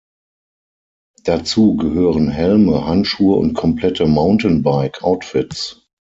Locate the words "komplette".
3.53-4.07